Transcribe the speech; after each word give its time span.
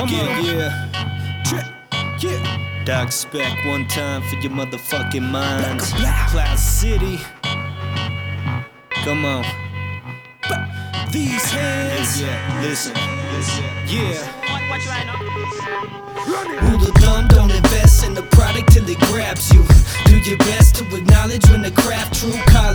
Come 0.00 0.08
yeah, 0.08 0.38
on. 0.38 0.44
yeah. 0.46 1.42
Trip. 1.44 1.66
Yeah. 2.22 2.84
Doc 2.86 3.12
Spec 3.12 3.66
one 3.66 3.86
time 3.86 4.22
for 4.22 4.36
your 4.36 4.50
motherfucking 4.50 5.30
minds. 5.30 5.92
Black. 5.92 6.30
Cloud 6.30 6.58
City. 6.58 7.18
Come 9.04 9.26
on. 9.26 9.44
These 11.12 11.44
Handz. 11.52 12.18
Yeah, 12.18 12.62
listen. 12.62 12.94
Listen. 13.34 13.64
Yeah. 13.88 14.70
Watch 14.70 14.86
right 14.86 15.04
now. 15.04 15.20
Rule 16.70 16.88
of 16.88 16.94
thumb, 16.94 17.28
don't 17.28 17.50
invest 17.50 18.02
in 18.06 18.14
the 18.14 18.22
product 18.22 18.72
till 18.72 18.88
it 18.88 18.98
grabs 19.00 19.52
you. 19.52 19.62
Do 20.06 20.16
your 20.16 20.38
best 20.38 20.76
to 20.76 20.96
acknowledge 20.96 21.46
when 21.50 21.60
the 21.60 21.72
craft 21.72 22.20
true. 22.20 22.32
Call 22.46 22.72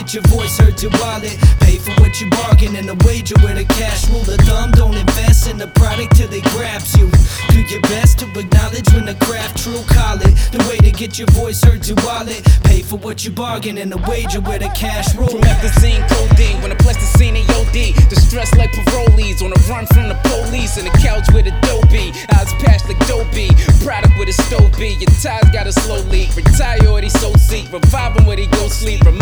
get 0.00 0.14
your 0.14 0.22
voice 0.24 0.56
heard, 0.58 0.80
your 0.82 0.90
wallet. 0.92 1.36
Pay 1.60 1.76
for 1.76 1.92
what 2.00 2.20
you 2.20 2.30
bargain 2.30 2.74
and 2.76 2.88
a 2.88 2.96
wager 3.04 3.34
with 3.42 3.58
a 3.58 3.64
cash. 3.64 4.08
Rule 4.08 4.20
of 4.22 4.40
thumb, 4.48 4.70
don't 4.72 4.96
invest 4.96 5.48
in 5.48 5.58
the 5.58 5.66
product 5.68 6.16
till 6.16 6.32
it 6.32 6.44
grabs 6.56 6.96
you. 6.96 7.10
Do 7.50 7.60
your 7.68 7.82
best 7.82 8.18
to 8.20 8.26
acknowledge 8.38 8.88
when 8.92 9.04
the 9.04 9.14
craft 9.26 9.62
true. 9.62 9.82
Call 9.88 10.16
it 10.16 10.34
the 10.52 10.64
way 10.68 10.78
to 10.78 10.90
get 10.90 11.18
your 11.18 11.28
voice 11.36 11.62
heard, 11.62 11.86
your 11.86 11.98
wallet. 12.04 12.40
Pay 12.64 12.82
for 12.82 12.96
what 12.96 13.24
you 13.24 13.30
bargain 13.30 13.76
and 13.78 13.92
a 13.92 13.98
wager 14.08 14.40
with 14.40 14.62
a 14.62 14.72
cash 14.72 15.14
rule. 15.14 15.28
Promethazine, 15.28 16.00
codeine, 16.08 16.60
when 16.62 16.72
I 16.72 16.76
bless 16.76 16.96
the 16.96 17.18
scene 17.18 17.36
in 17.36 17.44
OD. 17.60 18.08
Distressed 18.08 18.56
like 18.56 18.72
parolees, 18.72 19.42
on 19.42 19.52
a 19.52 19.60
run 19.68 19.84
from 19.92 20.08
the 20.08 20.18
police. 20.24 20.78
And 20.78 20.86
the 20.86 20.96
couch 20.98 21.28
with 21.34 21.46
Adobe, 21.46 22.12
eyes 22.36 22.52
patched 22.64 22.88
like 22.88 23.00
Dobie. 23.06 23.52
Product 23.84 24.14
with 24.18 24.28
a 24.28 24.36
stove. 24.48 24.72
Your 24.80 25.12
ties 25.20 25.44
got 25.52 25.66
a 25.66 25.72
slow 25.72 26.00
leak. 26.08 26.34
Retire 26.34 26.88
or 26.88 27.00
he 27.02 27.10
so 27.10 27.34
seek. 27.34 27.70
Revive 27.70 28.16
when 28.26 28.38
he 28.38 28.46
go 28.46 28.68
sleep. 28.68 29.02
Remind 29.04 29.19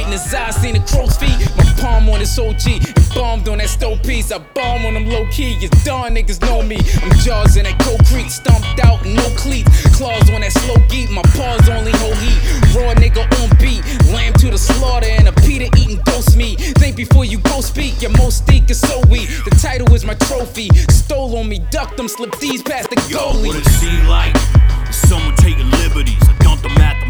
Street, 0.00 0.04
and 0.04 0.12
his 0.12 0.34
eyes 0.34 0.56
seen 0.56 0.74
the 0.74 0.80
crow's 0.80 1.16
feet. 1.16 1.36
My 1.56 1.64
palm 1.80 2.08
on 2.08 2.20
his 2.20 2.38
OG, 2.38 3.14
bombed 3.14 3.48
on 3.48 3.58
that 3.58 3.68
stove 3.68 4.02
piece. 4.02 4.32
I 4.32 4.38
bomb 4.38 4.86
on 4.86 4.94
them 4.94 5.06
low 5.06 5.26
key. 5.30 5.56
You 5.60 5.68
darn 5.84 6.14
niggas 6.14 6.40
know 6.42 6.62
me. 6.62 6.78
I'm 7.02 7.12
jaws 7.20 7.56
in 7.56 7.64
that 7.64 7.78
concrete, 7.78 8.30
stomped 8.30 8.80
out, 8.84 9.04
no 9.04 9.22
cleats. 9.36 9.68
Claws 9.96 10.30
on 10.30 10.40
that 10.40 10.52
slow 10.52 10.76
geek, 10.88 11.10
my 11.10 11.22
paws 11.36 11.68
only 11.68 11.92
hold 11.92 12.16
heat. 12.16 12.40
Raw 12.74 12.94
nigga 12.94 13.24
on 13.42 13.48
beat, 13.58 13.82
lamb 14.12 14.32
to 14.34 14.50
the 14.50 14.58
slaughter, 14.58 15.06
and 15.06 15.28
a 15.28 15.32
Peter 15.42 15.68
eating 15.76 16.00
ghost 16.04 16.36
meat. 16.36 16.58
Think 16.78 16.96
before 16.96 17.24
you 17.24 17.38
go 17.38 17.60
speak, 17.60 18.00
your 18.02 18.12
most 18.16 18.44
steak 18.44 18.70
is 18.70 18.80
so 18.80 19.00
weak. 19.10 19.28
The 19.44 19.56
title 19.60 19.92
is 19.94 20.04
my 20.04 20.14
trophy. 20.14 20.68
Stole 20.90 21.36
on 21.36 21.48
me, 21.48 21.60
ducked 21.70 21.96
them, 21.96 22.08
slipped 22.08 22.40
these 22.40 22.62
past 22.62 22.90
the 22.90 22.96
Yo, 23.08 23.18
goalie. 23.18 23.48
what 23.48 23.56
it 23.56 23.66
seem 23.66 24.06
like? 24.06 24.36
Someone 24.92 25.36
taking 25.36 25.70
liberties? 25.70 26.22
I 26.22 26.36
dumped 26.38 26.62
the 26.62 26.68
mathematics 26.70 27.00
and 27.00 27.09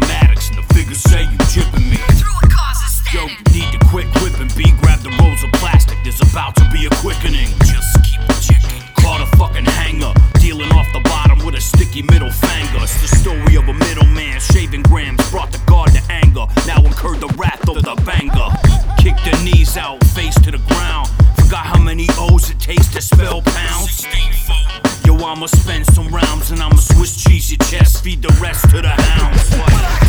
Kick 19.23 19.33
the 19.33 19.43
knees 19.43 19.77
out, 19.77 20.03
face 20.07 20.35
to 20.41 20.51
the 20.51 20.57
ground. 20.57 21.07
Forgot 21.35 21.65
how 21.65 21.79
many 21.79 22.07
O's 22.17 22.49
it 22.49 22.59
takes 22.59 22.87
to 22.93 23.01
spell 23.01 23.41
pounds. 23.41 24.05
Yo, 25.05 25.15
I'ma 25.15 25.45
spend 25.45 25.85
some 25.85 26.07
rounds 26.07 26.49
and 26.51 26.61
I'ma 26.61 26.77
Swiss 26.77 27.23
cheese 27.23 27.51
your 27.51 27.59
chest, 27.69 28.03
feed 28.03 28.21
the 28.21 28.35
rest 28.41 28.69
to 28.71 28.81
the 28.81 28.89
hounds. 28.89 30.00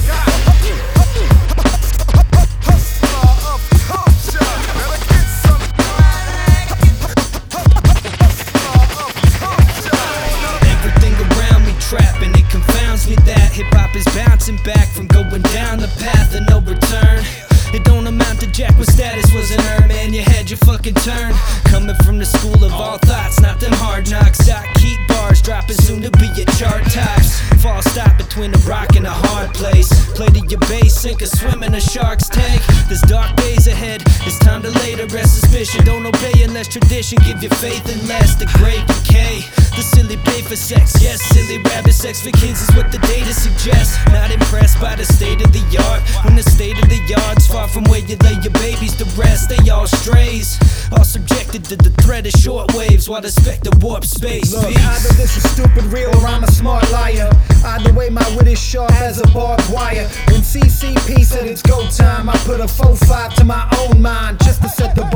When 18.83 18.91
status 18.91 19.33
wasn't 19.33 19.63
earned, 19.71 19.89
man. 19.89 20.13
You 20.13 20.23
had 20.23 20.51
your 20.51 20.59
fucking 20.59 20.95
turn. 20.95 21.33
Coming 21.65 21.95
from 22.05 22.19
the 22.19 22.25
school 22.25 22.65
of 22.65 22.73
all 22.73 22.99
thoughts, 22.99 23.41
not 23.41 23.61
them 23.61 23.73
hard 23.75 24.11
knocks. 24.11 24.39
Doc 24.45 24.67
keep 24.75 24.99
bars 25.09 25.41
dropping 25.41 25.77
soon 25.77 26.03
to 26.03 26.11
be 26.19 26.27
your 26.35 26.47
chart 26.59 26.83
tops. 26.91 27.39
Fall 27.63 27.81
stop 27.83 28.17
between 28.19 28.53
a 28.53 28.59
rock 28.67 28.97
and 28.97 29.07
a 29.07 29.17
hard 29.29 29.55
place. 29.55 29.89
Play 30.15 30.29
to 30.29 30.41
your 30.49 30.61
base, 30.67 30.95
sink 30.95 31.23
or 31.23 31.27
swim 31.27 31.63
in 31.63 31.75
a 31.75 31.81
shark's 31.81 32.29
tank. 32.29 32.61
There's 32.89 33.03
dark 33.03 33.37
days 33.37 33.69
ahead. 33.69 34.03
It's 34.27 34.39
time 34.41 34.63
to 34.63 34.71
lay 34.81 34.97
to 34.97 35.07
rest 35.15 35.41
suspicion. 35.41 35.85
Don't 35.85 36.05
obey 36.05 36.43
unless 36.43 36.67
tradition 36.67 37.19
give 37.25 37.43
you 37.43 37.51
faith 37.51 37.87
unless 37.87 38.35
the 38.35 38.47
great 38.59 38.85
decay. 38.89 39.62
The 39.75 39.81
silly 39.81 40.17
pay 40.19 40.43
for 40.43 40.55
sex, 40.55 41.01
yes, 41.01 41.23
silly 41.23 41.57
rabbit 41.63 41.95
sex 41.95 42.21
for 42.21 42.31
kids 42.31 42.61
is 42.61 42.77
what 42.77 42.93
the 42.93 42.99
data 42.99 43.33
suggests. 43.33 43.97
Not 44.13 44.31
impressed 44.31 44.79
by 44.79 44.95
the 44.97 45.05
state 45.05 45.41
of 45.41 45.51
the 45.53 45.65
art. 45.89 46.03
When 46.25 46.37
the 46.37 46.43
state 46.43 46.77
of 46.83 46.91
the 46.91 47.01
yard's 47.09 47.47
far 47.47 47.67
from 47.69 47.85
where 47.85 48.01
you 48.01 48.17
lay 48.23 48.37
your 48.43 48.53
babies 48.53 48.95
to 48.97 49.05
rest, 49.19 49.49
they 49.49 49.71
all 49.71 49.87
strays. 49.87 50.59
All 50.93 51.05
subjected 51.05 51.65
to 51.65 51.77
the 51.77 51.89
threat 52.03 52.27
of 52.27 52.33
short 52.33 52.75
waves 52.75 53.09
while 53.09 53.23
the 53.23 53.31
spectre 53.31 53.71
warp 53.81 54.05
space. 54.05 54.53
Look, 54.53 54.77
either 54.77 55.15
this 55.15 55.37
is 55.39 55.51
stupid 55.51 55.85
real 55.85 56.11
or 56.17 56.27
I'm 56.27 56.45
a 56.45 56.53
smart 56.53 56.85
liar. 56.93 57.31
Either 57.65 57.95
way, 57.95 58.11
my 58.11 58.29
wit 58.37 58.49
is 58.49 58.61
sharp 58.61 58.93
as 59.01 59.21
a 59.21 59.27
barbed 59.29 59.73
wire. 59.73 60.07
When 60.29 60.43
CCP 60.43 61.25
said 61.25 61.47
it's 61.47 61.63
go 61.63 61.89
time, 61.89 62.29
I 62.29 62.37
put 62.45 62.61
a 62.61 62.69
4-5 62.69 63.35
to 63.37 63.45
my 63.45 63.67
own 63.81 64.03
mind 64.03 64.39
just 64.45 64.61
to 64.63 64.69
set 64.69 64.95
the 64.95 65.09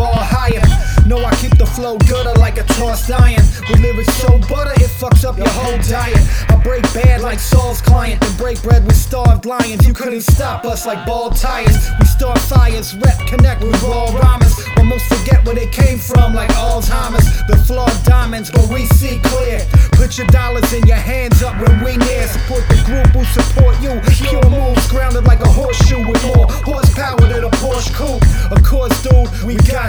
flow 1.76 1.98
gooder 2.08 2.32
like 2.40 2.56
a 2.56 2.64
tossed 2.64 3.10
iron. 3.10 3.44
With 3.68 3.80
lyrics 3.80 4.14
so 4.16 4.38
butter, 4.48 4.72
it 4.80 4.90
fucks 4.96 5.24
up 5.28 5.36
your 5.36 5.48
whole 5.50 5.78
diet. 5.84 6.24
I 6.48 6.56
break 6.64 6.82
bad 6.94 7.20
like 7.20 7.38
Saul's 7.38 7.82
client, 7.82 8.20
then 8.22 8.34
break 8.38 8.62
bread 8.62 8.84
with 8.86 8.96
starved 8.96 9.44
lions. 9.44 9.86
You 9.86 9.92
couldn't 9.92 10.22
stop 10.22 10.64
us 10.64 10.86
like 10.86 11.06
bald 11.06 11.36
tires. 11.36 11.76
We 12.00 12.06
start 12.06 12.38
fires, 12.38 12.96
rep, 12.96 13.18
connect 13.28 13.60
with 13.62 13.80
raw 13.82 14.06
rhymers. 14.06 14.56
Almost 14.78 15.04
forget 15.04 15.44
where 15.44 15.54
they 15.54 15.68
came 15.68 15.98
from, 15.98 16.34
like 16.34 16.48
Alzheimer's. 16.50 17.28
The 17.46 17.56
flawed 17.66 17.98
diamonds, 18.04 18.50
but 18.50 18.66
we 18.68 18.86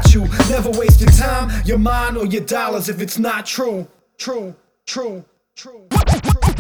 got 0.01 0.13
you. 0.13 0.21
Never 0.49 0.69
waste 0.71 1.01
your 1.01 1.11
time, 1.11 1.51
your 1.65 1.77
mind, 1.77 2.17
or 2.17 2.25
your 2.25 2.43
dollars 2.43 2.89
if 2.89 3.01
it's 3.01 3.17
not 3.17 3.45
true. 3.45 3.87
True, 4.17 4.55
true, 4.85 5.23
true. 5.55 5.87
Rule 5.91 6.57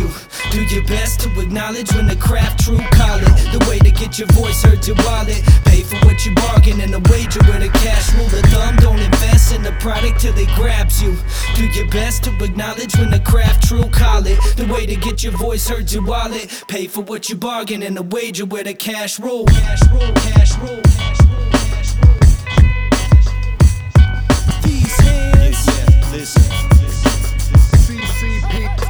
you. 0.00 0.08
Do 0.50 0.62
your 0.64 0.84
best 0.84 1.20
to 1.20 1.28
acknowledge 1.40 1.92
when 1.92 2.06
the 2.06 2.16
craft 2.16 2.64
true 2.64 2.80
call 2.92 3.18
it. 3.18 3.34
The 3.52 3.64
way 3.68 3.78
to 3.78 3.90
get 3.90 4.18
your 4.18 4.28
voice 4.28 4.62
heard, 4.62 4.86
your 4.86 4.96
wallet. 5.04 5.42
Pay 5.64 5.82
for 5.82 5.96
what 6.06 6.24
you 6.24 6.34
bargain 6.34 6.80
and 6.80 6.94
a 6.94 7.00
wager 7.10 7.40
with 7.46 7.62
a 7.62 7.68
cash 7.68 8.14
rule 8.14 8.26
of 8.26 8.44
thumb. 8.50 8.76
Don't 8.76 8.98
invest 8.98 9.52
in 9.54 9.62
the 9.62 9.72
product 9.72 10.20
till 10.20 10.36
it 10.36 10.48
grabs 10.56 11.02
you. 11.02 11.16
Do 11.54 11.66
your 11.66 11.88
best 11.90 12.24
to 12.24 12.30
acknowledge 12.42 12.96
when 12.96 13.10
the 13.10 13.20
craft 13.20 13.68
true 13.68 13.88
call 13.90 14.26
it. 14.26 14.38
The 14.56 14.66
way 14.72 14.86
to 14.86 14.96
get 14.96 15.22
your 15.22 15.32
voice 15.32 15.68
heard, 15.68 15.92
your 15.92 16.04
wallet. 16.04 16.64
Pay 16.68 16.86
for 16.86 17.02
what 17.02 17.28
you 17.28 17.36
bargain 17.36 17.82
and 17.82 17.98
a 17.98 18.02
wager 18.02 18.46
with 18.46 18.66
a 18.66 18.74
cash 18.74 19.20
rule. 19.20 19.44
Cash 19.46 19.82
rule, 19.92 20.12
cash 20.14 20.58
rule, 20.58 20.80
cash 20.82 21.94
rule. 21.96 22.18
These 24.62 24.96
Handz. 25.00 25.66
Yeah, 25.66 25.74
yeah, 25.74 26.12
listen. 26.12 26.42
CCP. 27.84 28.89